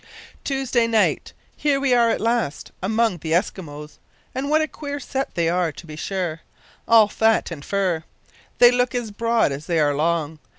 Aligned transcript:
"Tuesday 0.43 0.87
night. 0.87 1.31
Here 1.55 1.79
we 1.79 1.93
are 1.93 2.09
at 2.09 2.19
last 2.19 2.71
among 2.81 3.19
the 3.19 3.33
Eskimos! 3.33 3.99
and 4.33 4.49
what 4.49 4.59
a 4.63 4.67
queer 4.67 4.99
set 4.99 5.35
they 5.35 5.47
are, 5.47 5.71
to 5.73 5.85
be 5.85 5.95
sure. 5.95 6.41
All 6.87 7.07
fat 7.07 7.51
and 7.51 7.63
fur! 7.63 8.03
They 8.57 8.71
look 8.71 8.95
as 8.95 9.11
broad 9.11 9.51
as 9.51 9.67
they 9.67 9.77
are 9.77 9.93
long. 9.93 10.39